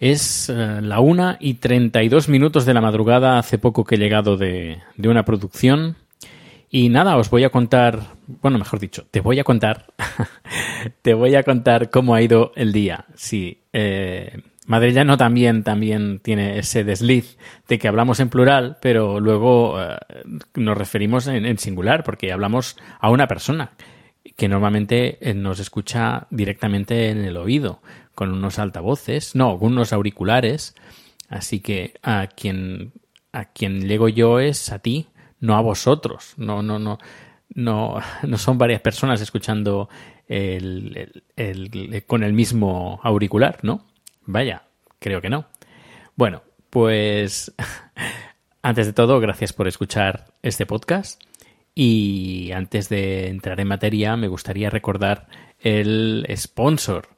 [0.00, 4.38] Es eh, la una y 32 minutos de la madrugada, hace poco que he llegado
[4.38, 5.96] de, de una producción.
[6.70, 8.00] Y nada, os voy a contar,
[8.40, 9.92] bueno, mejor dicho, te voy a contar,
[11.02, 13.04] te voy a contar cómo ha ido el día.
[13.14, 14.40] Sí, eh,
[15.18, 17.36] también, también tiene ese desliz
[17.68, 19.98] de que hablamos en plural, pero luego eh,
[20.54, 23.72] nos referimos en singular, porque hablamos a una persona
[24.36, 27.82] que normalmente eh, nos escucha directamente en el oído,
[28.14, 30.74] con unos altavoces, no, con unos auriculares.
[31.28, 32.92] Así que a quien,
[33.32, 35.08] a quien llego yo es a ti,
[35.40, 36.34] no a vosotros.
[36.36, 36.98] No, no, no,
[37.54, 39.88] no, no son varias personas escuchando
[40.28, 41.24] el,
[42.06, 43.86] con el mismo auricular, ¿no?
[44.26, 44.64] Vaya,
[44.98, 45.46] creo que no.
[46.14, 47.52] Bueno, pues
[48.62, 51.20] antes de todo, gracias por escuchar este podcast.
[51.82, 57.08] Y antes de entrar en materia, me gustaría recordar el sponsor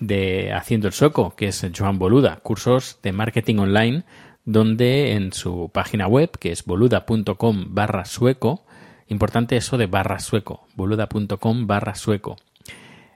[0.00, 4.04] de Haciendo el Sueco, que es Joan Boluda, cursos de marketing online,
[4.46, 8.64] donde en su página web, que es boluda.com barra sueco,
[9.08, 12.36] importante eso de barra sueco, boluda.com barra sueco,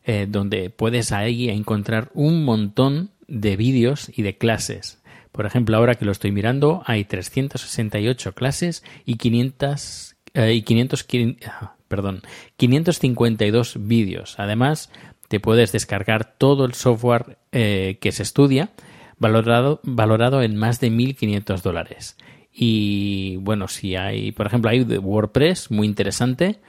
[0.05, 5.03] eh, donde puedes ahí encontrar un montón de vídeos y de clases.
[5.33, 11.09] Por ejemplo, ahora que lo estoy mirando, hay 368 clases y 500, eh, y 500,
[11.09, 12.23] quin- ah, perdón,
[12.57, 14.35] 552 vídeos.
[14.39, 14.91] Además,
[15.29, 18.71] te puedes descargar todo el software eh, que se estudia,
[19.19, 22.17] valorado, valorado en más de 1.500 dólares.
[22.53, 26.61] Y bueno, si hay, por ejemplo, hay WordPress, muy interesante,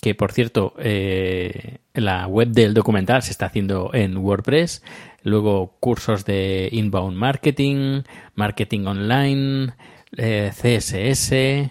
[0.00, 4.82] que por cierto, eh, la web del documental se está haciendo en WordPress,
[5.22, 8.02] luego cursos de inbound marketing,
[8.34, 9.72] marketing online,
[10.12, 11.70] CSS,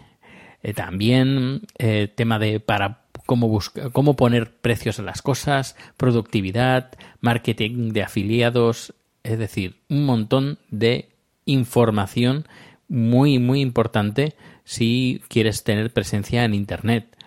[0.63, 3.59] eh, también eh, tema de para cómo
[3.91, 11.09] cómo poner precios a las cosas, productividad, marketing de afiliados, es decir, un montón de
[11.45, 12.45] información
[12.88, 17.18] muy muy importante si quieres tener presencia en internet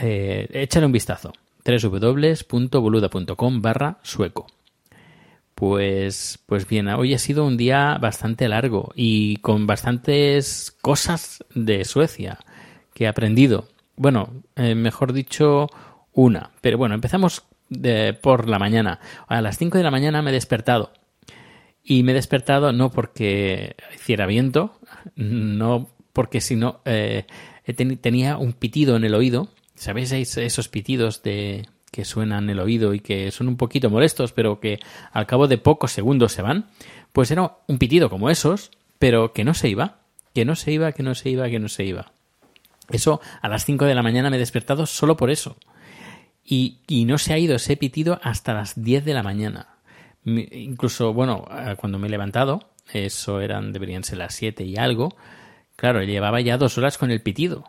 [0.00, 1.32] eh, échale un vistazo.
[1.64, 4.46] www.boluda.com barra sueco.
[5.60, 11.84] Pues, pues bien, hoy ha sido un día bastante largo y con bastantes cosas de
[11.84, 12.38] Suecia
[12.94, 13.68] que he aprendido.
[13.94, 15.66] Bueno, eh, mejor dicho,
[16.14, 16.52] una.
[16.62, 17.44] Pero bueno, empezamos
[18.22, 19.00] por la mañana.
[19.28, 20.94] A las 5 de la mañana me he despertado.
[21.84, 24.80] Y me he despertado no porque hiciera viento,
[25.14, 27.26] no porque si no eh,
[28.00, 29.48] tenía un pitido en el oído.
[29.74, 33.90] ¿Sabéis Es- esos pitidos de que suenan en el oído y que son un poquito
[33.90, 34.80] molestos, pero que
[35.12, 36.66] al cabo de pocos segundos se van?
[37.12, 39.98] Pues era un pitido como esos, pero que no se iba,
[40.34, 42.12] que no se iba, que no se iba, que no se iba.
[42.90, 45.56] Eso a las 5 de la mañana me he despertado solo por eso.
[46.44, 49.68] Y, y no se ha ido ese pitido hasta las 10 de la mañana.
[50.24, 55.16] Incluso, bueno, eh, cuando me he levantado, eso eran, deberían ser las 7 y algo,
[55.76, 57.64] claro, llevaba ya dos horas con el pitido.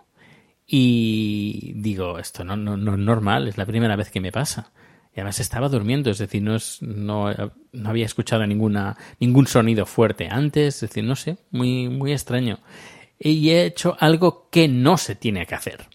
[0.65, 4.71] Y digo, esto no, no, no es normal, es la primera vez que me pasa.
[5.13, 7.29] Y además estaba durmiendo, es decir, no, es, no,
[7.73, 12.59] no había escuchado ninguna, ningún sonido fuerte antes, es decir, no sé, muy, muy extraño.
[13.19, 15.87] Y he hecho algo que no se tiene que hacer.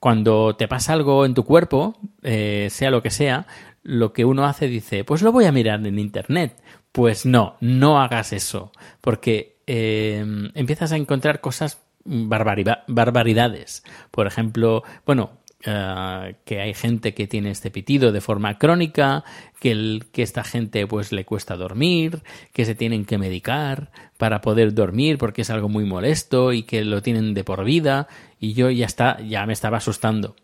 [0.00, 3.46] Cuando te pasa algo en tu cuerpo, eh, sea lo que sea,
[3.82, 6.56] lo que uno hace dice, pues lo voy a mirar en internet.
[6.90, 10.24] Pues no, no hagas eso, porque eh,
[10.54, 13.82] empiezas a encontrar cosas barbaridades.
[14.10, 15.32] Por ejemplo, bueno,
[15.66, 19.24] eh, que hay gente que tiene este pitido de forma crónica,
[19.60, 22.22] que, el, que esta gente pues le cuesta dormir,
[22.52, 26.84] que se tienen que medicar para poder dormir porque es algo muy molesto y que
[26.84, 28.08] lo tienen de por vida
[28.38, 30.36] y yo ya está, ya me estaba asustando.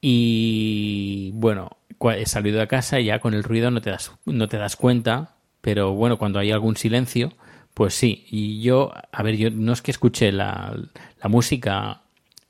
[0.00, 1.76] Y bueno,
[2.16, 4.76] he salido de casa y ya con el ruido no te das, no te das
[4.76, 7.32] cuenta, pero bueno, cuando hay algún silencio,
[7.74, 8.24] pues sí.
[8.30, 10.76] Y yo, a ver, yo no es que escuche la,
[11.24, 12.02] música,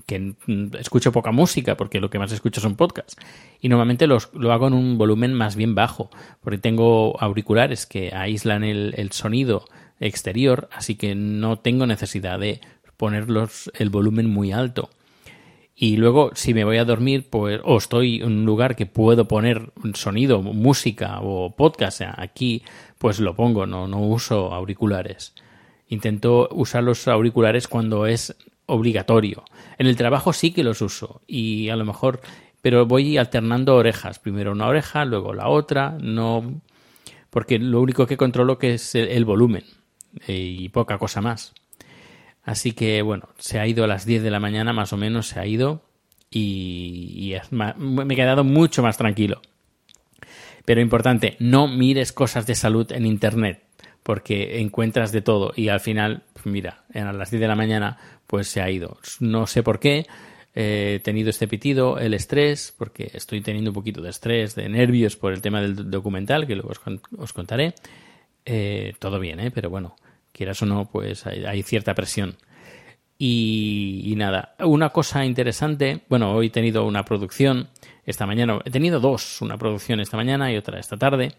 [0.07, 0.35] que
[0.79, 3.17] escucho poca música, porque lo que más escucho son podcasts.
[3.61, 6.11] Y normalmente los, lo hago en un volumen más bien bajo,
[6.41, 9.65] porque tengo auriculares que aíslan el, el sonido
[10.01, 12.61] exterior, así que no tengo necesidad de
[12.97, 14.91] ponerlos el volumen muy alto.
[15.75, 19.27] Y luego, si me voy a dormir, pues, o estoy en un lugar que puedo
[19.27, 22.63] poner sonido, música o podcast aquí,
[22.99, 25.35] pues lo pongo, no, no uso auriculares.
[25.89, 28.37] Intento usar los auriculares cuando es
[28.67, 29.45] obligatorio.
[29.79, 32.21] En el trabajo sí que los uso y a lo mejor,
[32.61, 34.19] pero voy alternando orejas.
[34.19, 36.61] Primero una oreja, luego la otra, no,
[37.31, 39.65] porque lo único que controlo que es el, el volumen
[40.27, 41.55] eh, y poca cosa más.
[42.43, 45.29] Así que bueno, se ha ido a las 10 de la mañana más o menos,
[45.29, 45.83] se ha ido
[46.31, 49.41] y, y me he quedado mucho más tranquilo.
[50.65, 53.63] Pero importante, no mires cosas de salud en Internet
[54.03, 57.99] porque encuentras de todo y al final, pues mira, a las 10 de la mañana
[58.27, 58.99] pues se ha ido.
[59.21, 60.07] No sé por qué,
[60.55, 64.69] eh, he tenido este pitido, el estrés, porque estoy teniendo un poquito de estrés, de
[64.69, 66.73] nervios por el tema del documental, que luego
[67.19, 67.75] os contaré.
[68.45, 69.51] Eh, todo bien, ¿eh?
[69.51, 69.95] pero bueno,
[70.33, 72.37] quieras o no, pues hay, cierta presión.
[73.19, 77.69] Y, nada, una cosa interesante, bueno, hoy he tenido una producción
[78.05, 81.35] esta mañana, he tenido dos, una producción esta mañana y otra esta tarde.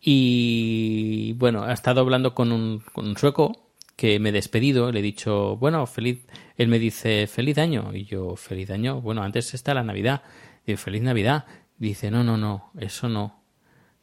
[0.00, 5.00] Y bueno, he estado hablando con un, con un sueco que me he despedido, le
[5.00, 6.26] he dicho, bueno, feliz,
[6.56, 10.22] él me dice, feliz año, y yo, feliz año, bueno, antes está la Navidad,
[10.66, 11.46] digo, feliz Navidad,
[11.78, 13.42] dice, no, no, no, eso no.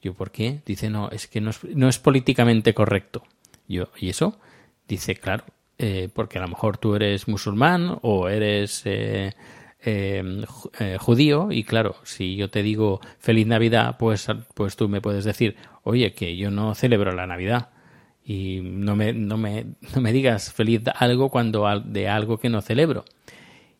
[0.01, 0.61] Yo, ¿por qué?
[0.65, 3.23] Dice, no, es que no es, no es políticamente correcto.
[3.67, 4.39] Yo, ¿y eso?
[4.87, 5.45] Dice, claro,
[5.77, 9.31] eh, porque a lo mejor tú eres musulmán o eres eh,
[9.81, 15.01] ju- eh, judío y claro, si yo te digo feliz Navidad, pues, pues tú me
[15.01, 17.69] puedes decir, oye, que yo no celebro la Navidad
[18.25, 19.65] y no me, no me,
[19.95, 23.03] no me digas feliz algo cuando de algo que no celebro.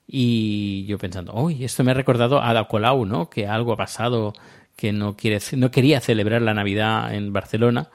[0.05, 3.29] Y yo pensando, uy, esto me ha recordado a Ada Colau, ¿no?
[3.29, 4.33] Que algo ha pasado
[4.75, 7.89] que no, quiere, no quería celebrar la Navidad en Barcelona.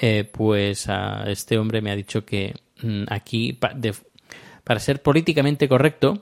[0.00, 3.52] Eh, pues a este hombre me ha dicho que mm, aquí,
[4.64, 6.20] para ser políticamente correcto,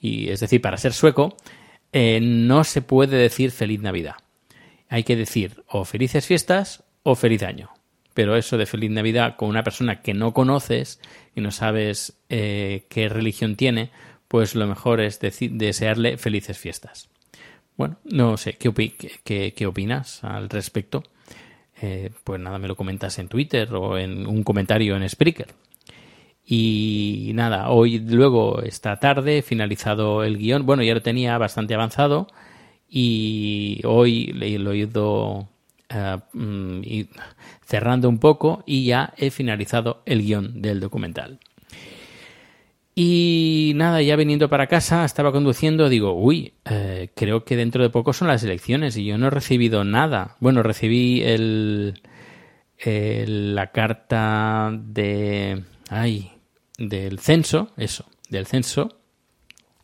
[0.00, 1.36] y es decir, para ser sueco,
[1.92, 4.16] eh, no se puede decir feliz Navidad.
[4.88, 7.70] Hay que decir o felices fiestas o feliz año.
[8.14, 11.00] Pero eso de feliz Navidad con una persona que no conoces
[11.36, 13.90] y no sabes eh, qué religión tiene,
[14.26, 17.10] pues lo mejor es deci- desearle felices fiestas.
[17.76, 21.04] Bueno, no sé, ¿qué, opi- qué- qué- qué opinas al respecto?
[21.80, 25.48] Eh, pues nada, me lo comentas en Twitter o en un comentario en Spreaker.
[26.44, 30.64] Y nada, hoy luego esta tarde finalizado el guion.
[30.64, 32.26] Bueno, ya lo tenía bastante avanzado
[32.88, 35.48] y hoy lo he ido
[35.90, 36.80] eh, mm,
[37.66, 41.38] cerrando un poco y ya he finalizado el guion del documental.
[43.00, 47.90] Y nada, ya viniendo para casa, estaba conduciendo, digo, uy, eh, creo que dentro de
[47.90, 50.36] poco son las elecciones y yo no he recibido nada.
[50.40, 52.02] Bueno, recibí el,
[52.76, 56.32] el- la carta de, ay,
[56.76, 58.88] del censo, eso, del censo.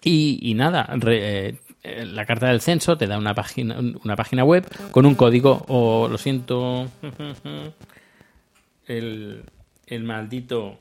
[0.03, 1.51] Y, y nada, re-
[1.85, 5.65] eh, la carta del censo te da una página, una página web con un código,
[5.69, 6.89] o lo siento,
[8.87, 9.45] el,
[9.87, 10.81] el maldito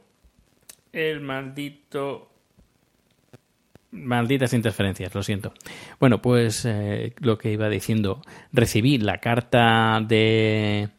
[0.94, 2.30] el maldito...
[3.92, 5.54] Malditas interferencias, lo siento.
[6.00, 10.90] Bueno, pues eh, lo que iba diciendo, recibí la carta de,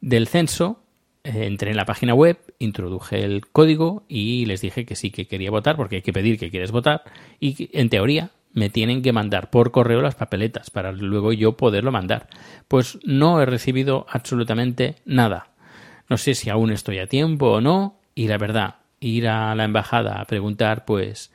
[0.00, 0.84] del censo,
[1.24, 5.26] eh, entré en la página web, introduje el código y les dije que sí que
[5.26, 7.02] quería votar, porque hay que pedir que quieres votar,
[7.40, 11.90] y en teoría me tienen que mandar por correo las papeletas para luego yo poderlo
[11.90, 12.28] mandar.
[12.68, 15.48] Pues no he recibido absolutamente nada.
[16.08, 19.64] No sé si aún estoy a tiempo o no, y la verdad, ir a la
[19.64, 21.32] embajada a preguntar, pues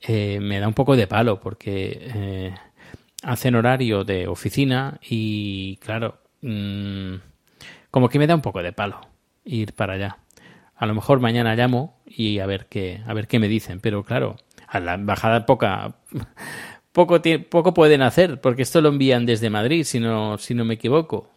[0.00, 2.54] eh, me da un poco de palo, porque eh,
[3.22, 7.14] hacen horario de oficina y, claro, mm,
[7.90, 9.00] como que me da un poco de palo
[9.44, 10.18] ir para allá.
[10.76, 14.02] A lo mejor mañana llamo y a ver qué, a ver qué me dicen, pero
[14.02, 15.96] claro, a la embajada poca,
[16.92, 20.74] poco, poco pueden hacer, porque esto lo envían desde Madrid, si no, si no me
[20.74, 21.30] equivoco.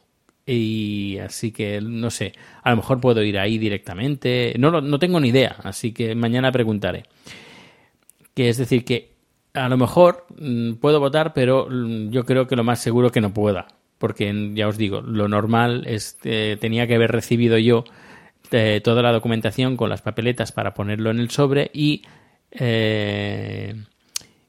[0.48, 4.56] Y así que no sé, a lo mejor puedo ir ahí directamente.
[4.58, 7.04] No, no tengo ni idea, así que mañana preguntaré.
[8.34, 9.18] Que es decir, que
[9.54, 13.22] a lo mejor mm, puedo votar, pero mm, yo creo que lo más seguro que
[13.22, 13.68] no pueda.
[13.98, 17.84] Porque mm, ya os digo, lo normal es eh, tenía que haber recibido yo
[18.52, 22.04] eh, toda la documentación con las papeletas para ponerlo en el sobre y
[22.52, 23.76] eh,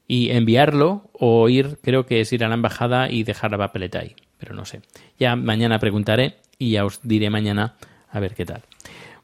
[0.07, 3.99] y enviarlo o ir, creo que es ir a la embajada y dejar la papeleta
[3.99, 4.81] ahí, pero no sé.
[5.19, 7.75] Ya mañana preguntaré y ya os diré mañana
[8.09, 8.63] a ver qué tal.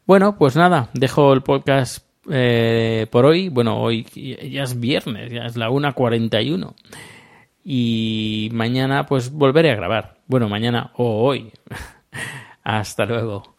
[0.05, 3.49] Bueno, pues nada, dejo el podcast eh, por hoy.
[3.49, 6.75] Bueno, hoy ya es viernes, ya es la 1.41.
[7.63, 10.17] Y mañana pues volveré a grabar.
[10.27, 11.51] Bueno, mañana o hoy.
[12.63, 13.54] Hasta luego.